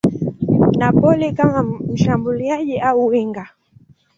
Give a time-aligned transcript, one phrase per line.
[0.77, 3.49] Napoli kama mshambuliaji au winga.